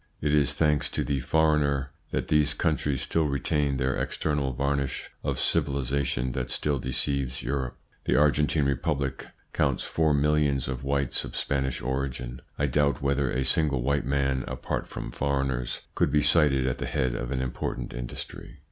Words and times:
It 0.19 0.33
is 0.33 0.55
thanks 0.55 0.89
to 0.97 1.03
the 1.03 1.19
foreigner 1.19 1.91
that 2.09 2.27
these 2.27 2.55
countries 2.55 3.03
still 3.03 3.27
retain 3.27 3.77
that 3.77 3.99
external 4.01 4.51
varnish 4.51 5.11
of 5.23 5.39
civilisation 5.39 6.31
that 6.31 6.49
still 6.49 6.79
deceives 6.79 7.43
Europe. 7.43 7.77
The 8.05 8.15
Argentine 8.15 8.65
Republic 8.65 9.27
counts 9.53 9.83
four 9.83 10.15
millions 10.15 10.67
of 10.67 10.83
whites 10.83 11.23
of 11.23 11.35
Spanish 11.35 11.83
origin; 11.83 12.41
I 12.57 12.65
doubt 12.65 13.03
whether 13.03 13.29
a 13.31 13.45
single 13.45 13.83
white 13.83 14.07
man, 14.07 14.43
apart 14.47 14.87
from 14.87 15.11
foreigners, 15.11 15.81
could 15.93 16.11
be 16.11 16.23
cited 16.23 16.65
at 16.65 16.79
the 16.79 16.87
head 16.87 17.13
of 17.13 17.29
an 17.29 17.39
important 17.43 17.93
industry. 17.93 18.57